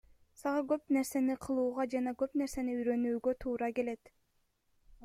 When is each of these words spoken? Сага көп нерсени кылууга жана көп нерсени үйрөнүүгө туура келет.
Сага 0.43 0.63
көп 0.71 0.93
нерсени 0.97 1.35
кылууга 1.47 1.85
жана 1.93 2.15
көп 2.23 2.41
нерсени 2.43 2.75
үйрөнүүгө 2.79 3.37
туура 3.47 3.71
келет. 3.81 4.13